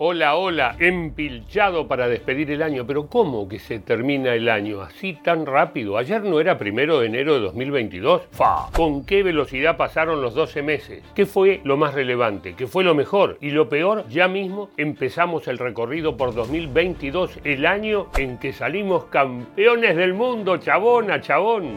Hola, 0.00 0.36
hola, 0.36 0.76
empilchado 0.78 1.88
para 1.88 2.06
despedir 2.06 2.52
el 2.52 2.62
año, 2.62 2.86
pero 2.86 3.08
¿cómo 3.08 3.48
que 3.48 3.58
se 3.58 3.80
termina 3.80 4.32
el 4.32 4.48
año 4.48 4.80
así 4.80 5.14
tan 5.14 5.44
rápido? 5.44 5.98
Ayer 5.98 6.22
no 6.22 6.38
era 6.38 6.56
primero 6.56 7.00
de 7.00 7.08
enero 7.08 7.34
de 7.34 7.40
2022. 7.40 8.22
¡Fa! 8.30 8.70
¿Con 8.76 9.04
qué 9.04 9.24
velocidad 9.24 9.76
pasaron 9.76 10.22
los 10.22 10.34
12 10.34 10.62
meses? 10.62 11.02
¿Qué 11.16 11.26
fue 11.26 11.60
lo 11.64 11.76
más 11.76 11.94
relevante? 11.94 12.54
¿Qué 12.54 12.68
fue 12.68 12.84
lo 12.84 12.94
mejor? 12.94 13.38
Y 13.40 13.50
lo 13.50 13.68
peor, 13.68 14.06
ya 14.08 14.28
mismo 14.28 14.70
empezamos 14.76 15.48
el 15.48 15.58
recorrido 15.58 16.16
por 16.16 16.32
2022, 16.32 17.40
el 17.42 17.66
año 17.66 18.06
en 18.16 18.38
que 18.38 18.52
salimos 18.52 19.06
campeones 19.06 19.96
del 19.96 20.14
mundo, 20.14 20.58
chabón 20.58 21.08
chabón. 21.22 21.74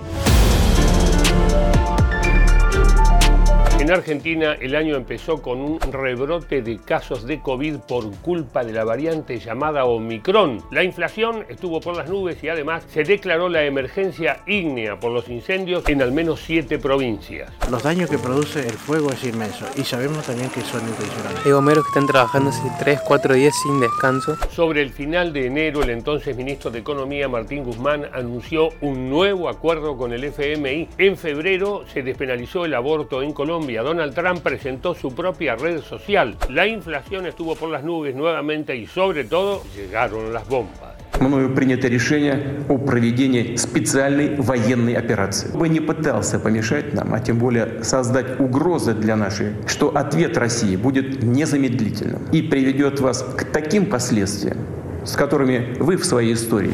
En 3.81 3.89
Argentina 3.89 4.55
el 4.61 4.75
año 4.75 4.95
empezó 4.95 5.41
con 5.41 5.59
un 5.59 5.79
rebrote 5.79 6.61
de 6.61 6.77
casos 6.77 7.25
de 7.25 7.39
COVID 7.39 7.77
por 7.87 8.11
culpa 8.17 8.63
de 8.63 8.73
la 8.73 8.83
variante 8.83 9.39
llamada 9.39 9.85
Omicron. 9.85 10.63
La 10.69 10.83
inflación 10.83 11.45
estuvo 11.49 11.81
por 11.81 11.97
las 11.97 12.07
nubes 12.07 12.43
y 12.43 12.49
además 12.49 12.83
se 12.93 13.03
declaró 13.03 13.49
la 13.49 13.63
emergencia 13.63 14.41
ígnea 14.45 14.99
por 14.99 15.11
los 15.11 15.29
incendios 15.29 15.83
en 15.89 16.03
al 16.03 16.11
menos 16.11 16.41
siete 16.41 16.77
provincias. 16.77 17.51
Los 17.71 17.81
daños 17.81 18.07
que 18.07 18.19
produce 18.19 18.59
el 18.59 18.73
fuego 18.73 19.09
es 19.09 19.23
inmenso 19.23 19.65
y 19.75 19.81
sabemos 19.81 20.27
también 20.27 20.51
que 20.51 20.61
son 20.61 20.87
intencionales. 20.87 21.43
Hay 21.43 21.51
bomberos 21.51 21.83
que 21.83 21.89
están 21.89 22.05
trabajando 22.05 22.51
hace 22.51 22.69
3, 22.81 22.99
4 23.03 23.33
días 23.33 23.55
sin 23.63 23.79
descanso. 23.79 24.37
Sobre 24.51 24.83
el 24.83 24.91
final 24.91 25.33
de 25.33 25.47
enero, 25.47 25.81
el 25.81 25.89
entonces 25.89 26.37
ministro 26.37 26.69
de 26.69 26.77
Economía 26.77 27.27
Martín 27.27 27.63
Guzmán 27.63 28.05
anunció 28.13 28.69
un 28.81 29.09
nuevo 29.09 29.49
acuerdo 29.49 29.97
con 29.97 30.13
el 30.13 30.23
FMI. 30.23 30.87
En 30.99 31.17
febrero 31.17 31.83
se 31.91 32.03
despenalizó 32.03 32.63
el 32.65 32.75
aborto 32.75 33.23
en 33.23 33.33
Colombia 33.33 33.70
Donald 33.79 34.13
Trump 34.13 34.41
presentó 34.41 34.93
su 34.93 35.15
propia 35.15 35.55
red 35.55 35.81
social. 35.81 36.35
La 36.49 36.67
inflación 36.67 37.25
estuvo 37.25 37.55
por 37.55 37.69
las 37.69 37.83
nubes 37.83 38.15
nuevamente 38.15 38.75
y 38.75 38.85
sobre 38.85 39.23
todo 39.23 39.63
llegaron 39.75 40.33
las 40.33 40.47
bombas. 40.47 40.91
мною 41.21 41.53
принято 41.53 41.87
решение 41.87 42.63
о 42.67 42.77
проведении 42.77 43.55
специальной 43.55 44.35
военной 44.35 44.93
операции. 44.93 45.55
Бы 45.55 45.69
не 45.69 45.79
пытался 45.79 46.39
помешать 46.39 46.93
нам, 46.93 47.13
а 47.13 47.19
тем 47.19 47.37
более 47.37 47.83
создать 47.83 48.39
угрозы 48.39 48.93
для 48.93 49.15
нашей, 49.15 49.53
что 49.67 49.95
ответ 49.95 50.37
России 50.37 50.75
будет 50.75 51.23
незамедлительным 51.23 52.23
и 52.31 52.41
приведет 52.41 52.99
вас 52.99 53.23
к 53.37 53.43
таким 53.45 53.85
последствиям, 53.85 54.57
с 55.05 55.15
которыми 55.15 55.75
вы 55.79 55.97
в 55.97 56.05
своей 56.05 56.33
истории 56.33 56.73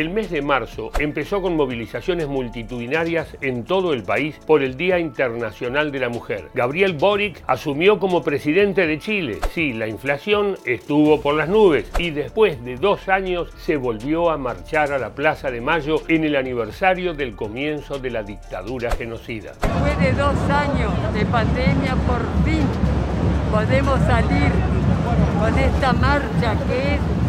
El 0.00 0.08
mes 0.08 0.30
de 0.30 0.40
marzo 0.40 0.90
empezó 0.98 1.42
con 1.42 1.56
movilizaciones 1.56 2.26
multitudinarias 2.26 3.36
en 3.42 3.64
todo 3.64 3.92
el 3.92 4.02
país 4.02 4.34
por 4.46 4.62
el 4.62 4.78
Día 4.78 4.98
Internacional 4.98 5.92
de 5.92 5.98
la 5.98 6.08
Mujer. 6.08 6.48
Gabriel 6.54 6.94
Boric 6.94 7.44
asumió 7.46 7.98
como 7.98 8.22
presidente 8.22 8.86
de 8.86 8.98
Chile. 8.98 9.40
Sí, 9.52 9.74
la 9.74 9.88
inflación 9.88 10.56
estuvo 10.64 11.20
por 11.20 11.34
las 11.34 11.50
nubes 11.50 11.92
y 11.98 12.12
después 12.12 12.64
de 12.64 12.76
dos 12.76 13.10
años 13.10 13.50
se 13.58 13.76
volvió 13.76 14.30
a 14.30 14.38
marchar 14.38 14.90
a 14.90 14.98
la 14.98 15.10
Plaza 15.10 15.50
de 15.50 15.60
Mayo 15.60 15.96
en 16.08 16.24
el 16.24 16.34
aniversario 16.34 17.12
del 17.12 17.36
comienzo 17.36 17.98
de 17.98 18.08
la 18.08 18.22
dictadura 18.22 18.90
genocida. 18.92 19.52
Después 19.60 19.98
de 20.00 20.12
dos 20.12 20.34
años 20.48 20.94
de 21.12 21.26
pandemia, 21.26 21.94
por 22.06 22.22
fin 22.42 22.66
podemos 23.52 24.00
salir 24.06 24.50
con 25.38 25.58
esta 25.58 25.92
marcha 25.92 26.56
que 26.66 26.94
es 26.94 27.19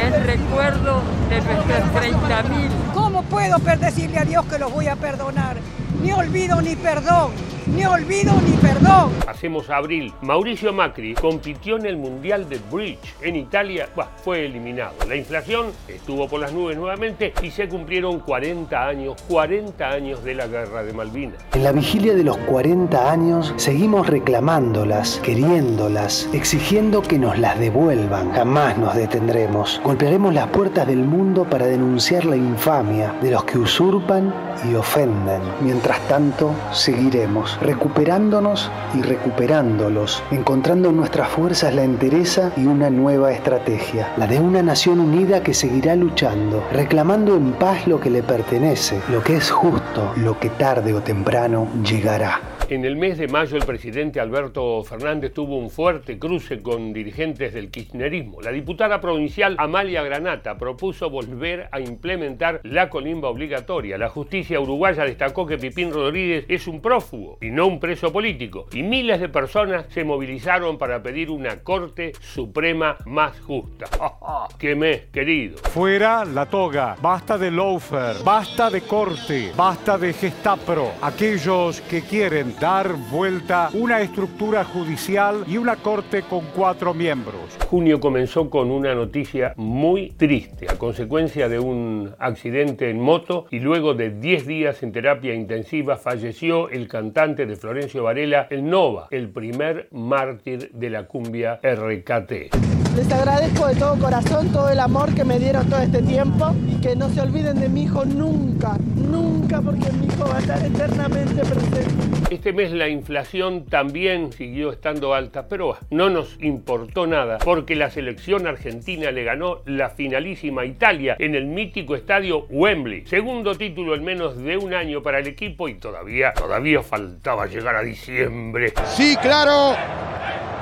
en 0.00 0.24
recuerdo 0.24 1.02
de 1.28 1.40
nuestros 1.40 1.78
30.000. 1.94 2.92
¿Cómo 2.94 3.22
puedo 3.24 3.58
decirle 3.58 4.18
a 4.18 4.24
Dios 4.24 4.44
que 4.46 4.58
los 4.58 4.72
voy 4.72 4.88
a 4.88 4.96
perdonar? 4.96 5.56
Ni 6.02 6.12
olvido 6.12 6.60
ni 6.60 6.76
perdón 6.76 7.30
ni 7.74 7.84
olvido 7.84 8.32
ni 8.46 8.56
perdón. 8.56 9.10
Hacemos 9.26 9.70
abril. 9.70 10.12
Mauricio 10.22 10.72
Macri 10.72 11.14
compitió 11.14 11.76
en 11.76 11.86
el 11.86 11.96
Mundial 11.96 12.48
de 12.48 12.60
Bridge 12.70 13.14
en 13.22 13.36
Italia. 13.36 13.88
fue 14.24 14.46
eliminado. 14.46 14.94
La 15.08 15.16
inflación 15.16 15.66
estuvo 15.86 16.28
por 16.28 16.40
las 16.40 16.52
nubes 16.52 16.76
nuevamente 16.76 17.32
y 17.42 17.50
se 17.50 17.68
cumplieron 17.68 18.20
40 18.20 18.88
años, 18.88 19.22
40 19.28 19.88
años 19.88 20.24
de 20.24 20.34
la 20.34 20.46
guerra 20.46 20.82
de 20.82 20.92
Malvinas. 20.92 21.36
En 21.54 21.64
la 21.64 21.72
vigilia 21.72 22.14
de 22.14 22.24
los 22.24 22.36
40 22.38 23.10
años 23.10 23.54
seguimos 23.56 24.06
reclamándolas, 24.06 25.20
queriéndolas, 25.22 26.28
exigiendo 26.32 27.02
que 27.02 27.18
nos 27.18 27.38
las 27.38 27.58
devuelvan. 27.58 28.32
Jamás 28.32 28.78
nos 28.78 28.94
detendremos. 28.94 29.80
Golpearemos 29.84 30.34
las 30.34 30.48
puertas 30.48 30.86
del 30.86 31.04
mundo 31.04 31.44
para 31.44 31.66
denunciar 31.66 32.24
la 32.24 32.36
infamia 32.36 33.14
de 33.20 33.30
los 33.30 33.44
que 33.44 33.58
usurpan 33.58 34.32
y 34.68 34.74
ofenden. 34.74 35.40
Mientras 35.60 36.00
tanto, 36.08 36.52
seguiremos 36.72 37.57
recuperándonos 37.60 38.70
y 38.94 39.02
recuperándolos, 39.02 40.22
encontrando 40.30 40.90
en 40.90 40.96
nuestras 40.96 41.28
fuerzas 41.28 41.74
la 41.74 41.84
entereza 41.84 42.52
y 42.56 42.66
una 42.66 42.90
nueva 42.90 43.32
estrategia, 43.32 44.12
la 44.16 44.26
de 44.26 44.38
una 44.38 44.62
nación 44.62 45.00
unida 45.00 45.42
que 45.42 45.54
seguirá 45.54 45.94
luchando, 45.96 46.64
reclamando 46.72 47.36
en 47.36 47.52
paz 47.52 47.86
lo 47.86 48.00
que 48.00 48.10
le 48.10 48.22
pertenece, 48.22 49.00
lo 49.10 49.22
que 49.22 49.36
es 49.36 49.50
justo, 49.50 50.12
lo 50.16 50.38
que 50.38 50.50
tarde 50.50 50.94
o 50.94 51.02
temprano 51.02 51.68
llegará. 51.82 52.57
En 52.70 52.84
el 52.84 52.96
mes 52.96 53.16
de 53.16 53.28
mayo 53.28 53.56
el 53.56 53.64
presidente 53.64 54.20
Alberto 54.20 54.84
Fernández 54.84 55.32
tuvo 55.32 55.56
un 55.56 55.70
fuerte 55.70 56.18
cruce 56.18 56.62
con 56.62 56.92
dirigentes 56.92 57.54
del 57.54 57.70
kirchnerismo. 57.70 58.42
La 58.42 58.50
diputada 58.50 59.00
provincial 59.00 59.56
Amalia 59.58 60.02
Granata 60.02 60.58
propuso 60.58 61.08
volver 61.08 61.70
a 61.72 61.80
implementar 61.80 62.60
la 62.64 62.90
colimba 62.90 63.30
obligatoria. 63.30 63.96
La 63.96 64.10
justicia 64.10 64.60
uruguaya 64.60 65.04
destacó 65.04 65.46
que 65.46 65.56
Pipín 65.56 65.90
Rodríguez 65.90 66.44
es 66.46 66.66
un 66.66 66.82
prófugo 66.82 67.38
y 67.40 67.48
no 67.48 67.66
un 67.66 67.80
preso 67.80 68.12
político. 68.12 68.66
Y 68.72 68.82
miles 68.82 69.18
de 69.18 69.30
personas 69.30 69.86
se 69.88 70.04
movilizaron 70.04 70.76
para 70.76 71.02
pedir 71.02 71.30
una 71.30 71.62
Corte 71.62 72.12
Suprema 72.20 72.98
más 73.06 73.40
justa. 73.40 73.86
¡Qué 74.58 74.74
mes, 74.74 75.06
querido! 75.10 75.56
Fuera 75.56 76.22
la 76.26 76.44
toga, 76.44 76.96
basta 77.00 77.38
de 77.38 77.50
loafer, 77.50 78.16
basta 78.22 78.68
de 78.68 78.82
corte, 78.82 79.52
basta 79.56 79.96
de 79.96 80.12
gestapro. 80.12 80.92
Aquellos 81.00 81.80
que 81.80 82.02
quieren 82.02 82.57
dar 82.60 82.94
vuelta 83.10 83.70
una 83.72 84.00
estructura 84.00 84.64
judicial 84.64 85.44
y 85.46 85.58
una 85.58 85.76
corte 85.76 86.22
con 86.22 86.44
cuatro 86.54 86.92
miembros. 86.92 87.56
Junio 87.68 88.00
comenzó 88.00 88.50
con 88.50 88.70
una 88.70 88.94
noticia 88.94 89.52
muy 89.56 90.10
triste 90.10 90.66
a 90.68 90.76
consecuencia 90.76 91.48
de 91.48 91.60
un 91.60 92.14
accidente 92.18 92.90
en 92.90 93.00
moto 93.00 93.46
y 93.50 93.60
luego 93.60 93.94
de 93.94 94.10
10 94.10 94.46
días 94.46 94.82
en 94.82 94.92
terapia 94.92 95.34
intensiva 95.34 95.96
falleció 95.96 96.68
el 96.68 96.88
cantante 96.88 97.46
de 97.46 97.56
Florencio 97.56 98.02
Varela, 98.02 98.48
el 98.50 98.68
Nova, 98.68 99.08
el 99.10 99.28
primer 99.28 99.88
mártir 99.92 100.70
de 100.72 100.90
la 100.90 101.06
cumbia 101.06 101.60
RKT. 101.62 102.77
Les 102.98 103.12
agradezco 103.12 103.68
de 103.68 103.76
todo 103.76 103.96
corazón 103.96 104.48
todo 104.52 104.70
el 104.70 104.80
amor 104.80 105.14
que 105.14 105.24
me 105.24 105.38
dieron 105.38 105.70
todo 105.70 105.78
este 105.78 106.02
tiempo 106.02 106.52
y 106.68 106.80
que 106.80 106.96
no 106.96 107.08
se 107.10 107.20
olviden 107.20 107.60
de 107.60 107.68
mi 107.68 107.84
hijo 107.84 108.04
nunca, 108.04 108.76
nunca, 108.96 109.60
porque 109.60 109.88
mi 109.92 110.06
hijo 110.06 110.28
va 110.28 110.38
a 110.38 110.40
estar 110.40 110.66
eternamente 110.66 111.44
presente. 111.44 112.34
Este 112.34 112.52
mes 112.52 112.72
la 112.72 112.88
inflación 112.88 113.66
también 113.66 114.32
siguió 114.32 114.72
estando 114.72 115.14
alta, 115.14 115.46
pero 115.46 115.76
no 115.90 116.10
nos 116.10 116.42
importó 116.42 117.06
nada 117.06 117.38
porque 117.38 117.76
la 117.76 117.88
selección 117.88 118.48
argentina 118.48 119.12
le 119.12 119.22
ganó 119.22 119.60
la 119.64 119.90
finalísima 119.90 120.64
Italia 120.64 121.14
en 121.20 121.36
el 121.36 121.46
mítico 121.46 121.94
estadio 121.94 122.46
Wembley. 122.50 123.06
Segundo 123.06 123.54
título 123.54 123.94
en 123.94 124.02
menos 124.02 124.36
de 124.38 124.56
un 124.56 124.74
año 124.74 125.04
para 125.04 125.20
el 125.20 125.28
equipo 125.28 125.68
y 125.68 125.74
todavía, 125.74 126.32
todavía 126.32 126.82
faltaba 126.82 127.46
llegar 127.46 127.76
a 127.76 127.82
diciembre. 127.82 128.72
Sí, 128.96 129.16
claro. 129.22 129.76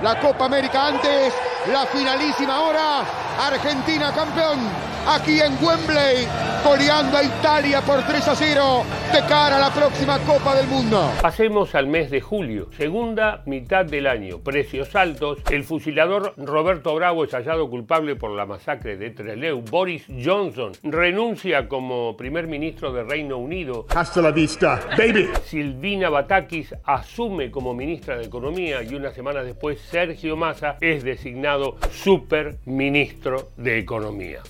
La 0.02 0.20
Copa 0.20 0.44
América 0.44 0.88
antes, 0.88 1.32
la 1.72 1.86
finalísima 1.86 2.60
hora, 2.60 3.04
Argentina 3.40 4.12
campeón, 4.12 4.60
aquí 5.06 5.40
en 5.40 5.52
Wembley, 5.64 6.26
coleando 6.64 7.16
a 7.16 7.22
Italia 7.22 7.80
por 7.80 8.02
3 8.02 8.28
a 8.28 8.34
0 8.34 8.84
de 9.12 9.20
cara 9.26 9.56
a 9.56 9.58
la 9.60 9.70
próxima 9.70 10.18
Copa 10.20 10.54
del 10.54 10.66
Mundo. 10.66 11.10
Pasemos 11.22 11.74
al 11.74 11.86
mes 11.86 12.10
de 12.10 12.20
julio, 12.20 12.68
segunda 12.76 13.42
mitad 13.46 13.84
del 13.84 14.06
año, 14.06 14.40
precios 14.40 14.94
altos, 14.96 15.38
el 15.50 15.64
fusilador 15.64 16.34
Roberto 16.36 16.94
Bravo 16.94 17.24
es 17.24 17.32
hallado 17.32 17.70
culpable 17.70 18.16
por 18.16 18.30
la 18.32 18.46
masacre 18.46 18.96
de 18.96 19.10
Trelew, 19.10 19.62
Boris 19.62 20.06
Johnson 20.24 20.72
renuncia 20.82 21.68
como 21.68 22.16
primer 22.16 22.46
ministro 22.46 22.92
de 22.92 23.04
Reino 23.04 23.38
Unido. 23.38 23.86
Hasta 23.94 24.20
la 24.20 24.30
vista, 24.30 24.80
baby. 24.96 25.28
Silvina 25.44 26.10
Batakis 26.10 26.74
asume 26.84 27.50
como 27.50 27.74
ministra 27.74 28.16
de 28.16 28.24
Economía 28.24 28.82
y 28.82 28.94
una 28.94 29.12
semana 29.12 29.42
después 29.42 29.80
Sergio 29.80 30.36
Massa 30.36 30.76
es 30.80 31.04
designado 31.04 31.76
superministro 31.90 33.50
de 33.56 33.78
Economía. 33.78 34.40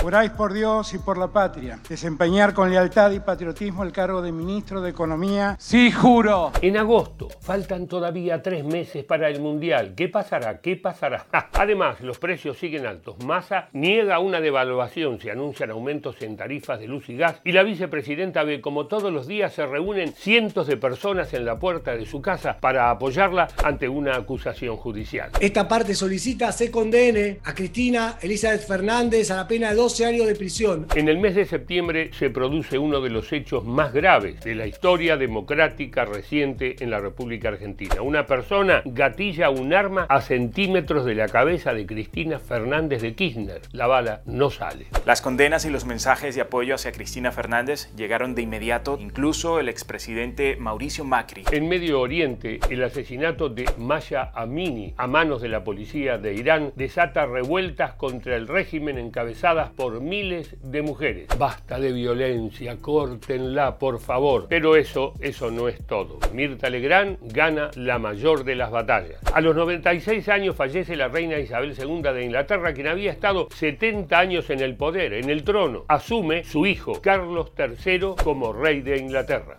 Juráis 0.00 0.30
por 0.30 0.54
Dios 0.54 0.94
y 0.94 0.98
por 0.98 1.18
la 1.18 1.28
patria 1.28 1.78
desempeñar 1.86 2.54
con 2.54 2.70
lealtad 2.70 3.10
y 3.10 3.20
patriotismo 3.20 3.84
el 3.84 3.92
cargo 3.92 4.22
de 4.22 4.32
ministro 4.32 4.80
de 4.80 4.88
Economía. 4.88 5.56
Sí, 5.60 5.92
juro. 5.92 6.52
En 6.62 6.78
agosto 6.78 7.28
faltan 7.40 7.86
todavía 7.86 8.40
tres 8.40 8.64
meses 8.64 9.04
para 9.04 9.28
el 9.28 9.40
Mundial. 9.40 9.92
¿Qué 9.94 10.08
pasará? 10.08 10.62
¿Qué 10.62 10.76
pasará? 10.76 11.26
Además, 11.52 12.00
los 12.00 12.18
precios 12.18 12.56
siguen 12.56 12.86
altos. 12.86 13.22
Massa 13.26 13.68
niega 13.74 14.20
una 14.20 14.40
devaluación, 14.40 15.20
se 15.20 15.32
anuncian 15.32 15.70
aumentos 15.70 16.16
en 16.22 16.34
tarifas 16.34 16.80
de 16.80 16.88
luz 16.88 17.10
y 17.10 17.18
gas 17.18 17.42
y 17.44 17.52
la 17.52 17.62
vicepresidenta 17.62 18.42
ve 18.42 18.62
como 18.62 18.86
todos 18.86 19.12
los 19.12 19.26
días 19.26 19.52
se 19.52 19.66
reúnen 19.66 20.14
cientos 20.14 20.66
de 20.66 20.78
personas 20.78 21.34
en 21.34 21.44
la 21.44 21.58
puerta 21.58 21.94
de 21.94 22.06
su 22.06 22.22
casa 22.22 22.56
para 22.58 22.90
apoyarla 22.90 23.48
ante 23.62 23.86
una 23.86 24.16
acusación 24.16 24.78
judicial. 24.78 25.30
Esta 25.40 25.68
parte 25.68 25.94
solicita 25.94 26.52
se 26.52 26.70
condene 26.70 27.40
a 27.44 27.54
Cristina 27.54 28.16
Elizabeth 28.22 28.66
Fernández 28.66 29.30
a 29.30 29.36
la 29.36 29.46
pena 29.46 29.68
de 29.68 29.89
12 29.90 30.06
años 30.06 30.26
de 30.28 30.36
prisión. 30.36 30.86
En 30.94 31.08
el 31.08 31.18
mes 31.18 31.34
de 31.34 31.44
septiembre 31.44 32.10
se 32.12 32.30
produce 32.30 32.78
uno 32.78 33.00
de 33.00 33.10
los 33.10 33.32
hechos 33.32 33.64
más 33.64 33.92
graves 33.92 34.38
de 34.42 34.54
la 34.54 34.68
historia 34.68 35.16
democrática 35.16 36.04
reciente 36.04 36.76
en 36.78 36.90
la 36.90 37.00
República 37.00 37.48
Argentina. 37.48 38.00
Una 38.00 38.24
persona 38.24 38.82
gatilla 38.84 39.50
un 39.50 39.74
arma 39.74 40.06
a 40.08 40.20
centímetros 40.20 41.04
de 41.04 41.16
la 41.16 41.26
cabeza 41.26 41.74
de 41.74 41.86
Cristina 41.86 42.38
Fernández 42.38 43.02
de 43.02 43.16
Kirchner. 43.16 43.62
La 43.72 43.88
bala 43.88 44.20
no 44.26 44.50
sale. 44.50 44.86
Las 45.06 45.22
condenas 45.22 45.64
y 45.64 45.70
los 45.70 45.86
mensajes 45.86 46.36
de 46.36 46.42
apoyo 46.42 46.76
hacia 46.76 46.92
Cristina 46.92 47.32
Fernández 47.32 47.92
llegaron 47.96 48.36
de 48.36 48.42
inmediato, 48.42 48.96
incluso 49.00 49.58
el 49.58 49.68
expresidente 49.68 50.54
Mauricio 50.54 51.04
Macri. 51.04 51.42
En 51.50 51.68
Medio 51.68 52.00
Oriente, 52.00 52.60
el 52.70 52.84
asesinato 52.84 53.48
de 53.48 53.68
Maya 53.76 54.30
Amini 54.36 54.94
a 54.96 55.08
manos 55.08 55.42
de 55.42 55.48
la 55.48 55.64
policía 55.64 56.16
de 56.16 56.34
Irán 56.34 56.72
desata 56.76 57.26
revueltas 57.26 57.94
contra 57.94 58.36
el 58.36 58.46
régimen 58.46 58.96
encabezadas 58.96 59.70
por 59.80 60.02
miles 60.02 60.56
de 60.62 60.82
mujeres. 60.82 61.28
Basta 61.38 61.80
de 61.80 61.90
violencia, 61.90 62.76
córtenla, 62.76 63.78
por 63.78 63.98
favor. 63.98 64.44
Pero 64.46 64.76
eso, 64.76 65.14
eso 65.20 65.50
no 65.50 65.68
es 65.68 65.86
todo. 65.86 66.18
Mirta 66.34 66.68
Legrand 66.68 67.16
gana 67.32 67.70
la 67.76 67.98
mayor 67.98 68.44
de 68.44 68.56
las 68.56 68.70
batallas. 68.70 69.18
A 69.32 69.40
los 69.40 69.56
96 69.56 70.28
años 70.28 70.54
fallece 70.54 70.96
la 70.96 71.08
reina 71.08 71.38
Isabel 71.38 71.74
II 71.78 72.02
de 72.02 72.24
Inglaterra, 72.26 72.74
quien 72.74 72.88
había 72.88 73.10
estado 73.10 73.48
70 73.54 74.18
años 74.18 74.50
en 74.50 74.60
el 74.60 74.76
poder, 74.76 75.14
en 75.14 75.30
el 75.30 75.44
trono. 75.44 75.86
Asume 75.88 76.44
su 76.44 76.66
hijo, 76.66 77.00
Carlos 77.00 77.52
III, 77.56 78.16
como 78.22 78.52
rey 78.52 78.82
de 78.82 78.98
Inglaterra. 78.98 79.56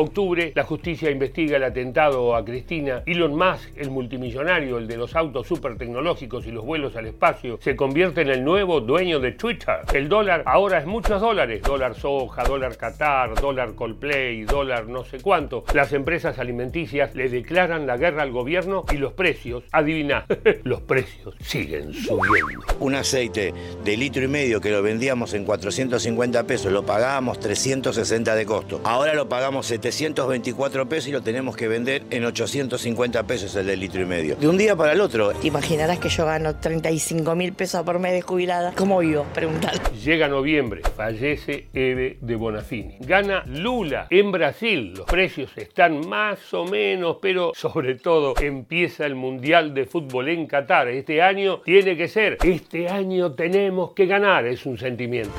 Octubre, 0.00 0.52
la 0.54 0.62
justicia 0.62 1.10
investiga 1.10 1.56
el 1.56 1.64
atentado 1.64 2.36
a 2.36 2.44
Cristina. 2.44 3.02
Elon 3.04 3.34
Musk, 3.34 3.76
el 3.76 3.90
multimillonario, 3.90 4.78
el 4.78 4.86
de 4.86 4.96
los 4.96 5.16
autos 5.16 5.48
super 5.48 5.76
tecnológicos 5.76 6.46
y 6.46 6.52
los 6.52 6.64
vuelos 6.64 6.94
al 6.94 7.06
espacio, 7.06 7.58
se 7.60 7.74
convierte 7.74 8.20
en 8.20 8.28
el 8.28 8.44
nuevo 8.44 8.80
dueño 8.80 9.18
de 9.18 9.32
Twitter. 9.32 9.80
El 9.92 10.08
dólar 10.08 10.44
ahora 10.46 10.78
es 10.78 10.86
muchos 10.86 11.20
dólares. 11.20 11.62
Dólar 11.62 11.96
soja, 11.96 12.44
dólar 12.44 12.76
Qatar, 12.76 13.34
dólar 13.40 13.74
Coldplay, 13.74 14.44
dólar 14.44 14.86
no 14.86 15.02
sé 15.02 15.18
cuánto. 15.18 15.64
Las 15.74 15.92
empresas 15.92 16.38
alimenticias 16.38 17.16
le 17.16 17.28
declaran 17.28 17.88
la 17.88 17.96
guerra 17.96 18.22
al 18.22 18.30
gobierno 18.30 18.84
y 18.92 18.98
los 18.98 19.14
precios, 19.14 19.64
adivina, 19.72 20.26
los 20.62 20.80
precios 20.82 21.34
siguen 21.40 21.92
subiendo. 21.92 22.62
Un 22.78 22.94
aceite 22.94 23.52
de 23.82 23.96
litro 23.96 24.22
y 24.22 24.28
medio 24.28 24.60
que 24.60 24.70
lo 24.70 24.80
vendíamos 24.80 25.34
en 25.34 25.44
450 25.44 26.44
pesos, 26.44 26.70
lo 26.70 26.86
pagábamos 26.86 27.40
360 27.40 28.36
de 28.36 28.46
costo. 28.46 28.80
Ahora 28.84 29.12
lo 29.14 29.28
pagamos 29.28 29.66
700 29.66 29.87
724 29.92 30.88
pesos 30.88 31.08
y 31.08 31.12
lo 31.12 31.22
tenemos 31.22 31.56
que 31.56 31.68
vender 31.68 32.02
en 32.10 32.24
850 32.24 33.22
pesos 33.24 33.54
el 33.56 33.66
del 33.66 33.80
litro 33.80 34.02
y 34.02 34.04
medio. 34.04 34.36
De 34.36 34.48
un 34.48 34.58
día 34.58 34.76
para 34.76 34.92
el 34.92 35.00
otro. 35.00 35.32
Te 35.32 35.46
imaginarás 35.46 35.98
que 35.98 36.08
yo 36.08 36.26
gano 36.26 36.56
35 36.56 37.34
mil 37.34 37.52
pesos 37.52 37.82
por 37.82 37.98
mes 37.98 38.12
de 38.12 38.22
jubilada. 38.22 38.72
¿Cómo 38.76 38.98
vivo? 38.98 39.26
Preguntar. 39.34 39.74
Llega 39.92 40.28
noviembre, 40.28 40.82
fallece 40.96 41.68
Eve 41.72 42.18
de 42.20 42.36
Bonafini. 42.36 42.96
Gana 43.00 43.44
Lula 43.46 44.06
en 44.10 44.32
Brasil. 44.32 44.94
Los 44.96 45.06
precios 45.06 45.50
están 45.56 46.08
más 46.08 46.52
o 46.54 46.64
menos, 46.64 47.18
pero 47.20 47.52
sobre 47.54 47.94
todo 47.96 48.34
empieza 48.40 49.06
el 49.06 49.14
Mundial 49.14 49.74
de 49.74 49.86
Fútbol 49.86 50.28
en 50.28 50.46
Qatar. 50.46 50.88
Este 50.88 51.22
año 51.22 51.60
tiene 51.64 51.96
que 51.96 52.08
ser. 52.08 52.38
Este 52.44 52.88
año 52.88 53.32
tenemos 53.32 53.92
que 53.92 54.06
ganar, 54.06 54.46
es 54.46 54.66
un 54.66 54.78
sentimiento. 54.78 55.34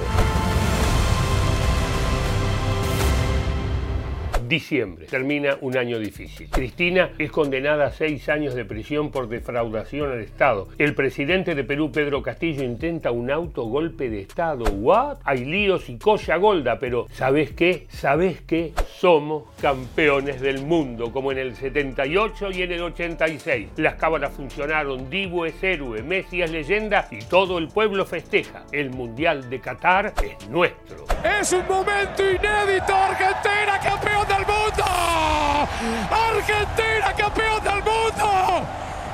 Diciembre. 4.50 5.06
Termina 5.06 5.58
un 5.62 5.78
año 5.78 6.00
difícil. 6.00 6.50
Cristina 6.50 7.12
es 7.20 7.32
condenada 7.32 7.86
a 7.86 7.92
seis 7.92 8.28
años 8.30 8.56
de 8.56 8.66
prisión 8.66 9.12
por 9.12 9.30
defraudación 9.30 10.12
al 10.12 10.22
Estado. 10.22 10.70
El 10.80 10.96
presidente 10.96 11.54
de 11.54 11.64
Perú, 11.64 11.92
Pedro 11.92 12.24
Castillo, 12.24 12.64
intenta 12.64 13.12
un 13.12 13.30
autogolpe 13.30 14.10
de 14.10 14.22
Estado. 14.22 14.66
¿What? 14.72 15.20
Hay 15.24 15.46
líos 15.46 15.88
y 15.90 16.00
colla 16.00 16.38
golda, 16.38 16.80
pero 16.80 17.06
¿sabes 17.12 17.52
qué? 17.52 17.86
¿Sabes 17.90 18.42
qué? 18.42 18.74
Somos 18.98 19.44
campeones 19.62 20.42
del 20.42 20.64
mundo, 20.66 21.12
como 21.12 21.32
en 21.32 21.38
el 21.38 21.56
78 21.56 22.50
y 22.52 22.64
en 22.64 22.72
el 22.72 22.82
86. 22.82 23.68
Las 23.78 23.96
cámaras 23.96 24.34
funcionaron, 24.34 25.12
Dibu 25.12 25.46
es 25.46 25.64
héroe, 25.64 26.02
Messi 26.02 26.42
es 26.42 26.50
leyenda 26.50 27.08
y 27.12 27.20
todo 27.20 27.60
el 27.60 27.68
pueblo 27.68 28.04
festeja. 28.04 28.66
El 28.72 28.90
Mundial 28.90 29.48
de 29.48 29.60
Qatar 29.60 30.14
es 30.24 30.50
nuestro. 30.50 31.06
Es 31.40 31.54
un 31.54 31.68
momento 31.68 32.24
inédito, 32.24 32.96
Argentina 32.96 33.80
campeón 33.84 34.28
del 34.28 34.39
mundo. 34.46 35.68
Argentina 36.12 37.14
campeón 37.18 37.64
del 37.64 37.84
mundo. 37.84 38.66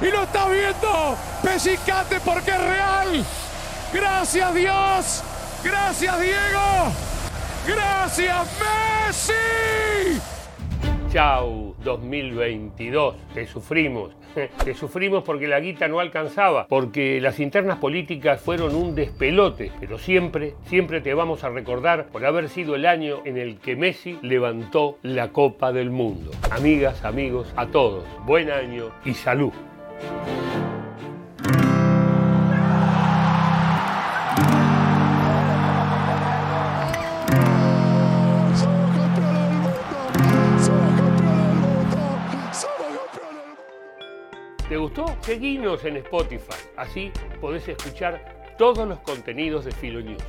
Y 0.01 0.11
lo 0.11 0.23
está 0.23 0.47
viendo 0.47 1.17
Pesicate 1.41 2.19
porque 2.19 2.51
es 2.51 2.61
real. 2.61 3.25
Gracias 3.93 4.53
Dios. 4.53 5.23
Gracias 5.63 6.19
Diego. 6.19 6.91
Gracias 7.67 8.47
Messi. 8.59 10.21
Chau 11.15 11.77
2022. 11.81 13.15
Te 13.33 13.47
sufrimos. 13.47 14.11
Te 14.65 14.73
sufrimos 14.73 15.23
porque 15.23 15.47
la 15.47 15.61
guita 15.61 15.87
no 15.87 16.01
alcanzaba, 16.01 16.67
porque 16.67 17.21
las 17.21 17.39
internas 17.39 17.77
políticas 17.77 18.41
fueron 18.41 18.75
un 18.75 18.95
despelote, 18.95 19.71
pero 19.79 19.97
siempre, 19.97 20.55
siempre 20.65 20.99
te 20.99 21.13
vamos 21.13 21.45
a 21.45 21.49
recordar 21.49 22.07
por 22.07 22.25
haber 22.25 22.49
sido 22.49 22.75
el 22.75 22.85
año 22.85 23.21
en 23.23 23.37
el 23.37 23.59
que 23.59 23.77
Messi 23.77 24.19
levantó 24.23 24.97
la 25.03 25.29
Copa 25.31 25.71
del 25.71 25.89
Mundo. 25.89 26.31
Amigas, 26.51 27.05
amigos, 27.05 27.53
a 27.55 27.67
todos, 27.67 28.03
buen 28.25 28.51
año 28.51 28.91
y 29.05 29.13
salud. 29.13 29.53
Gustó? 44.95 45.15
Seguinos 45.21 45.83
en 45.85 45.97
Spotify. 45.97 46.55
Así 46.77 47.11
podés 47.41 47.67
escuchar 47.67 48.55
todos 48.57 48.87
los 48.87 48.99
contenidos 48.99 49.65
de 49.65 49.71
Filo 49.71 50.01
News. 50.01 50.23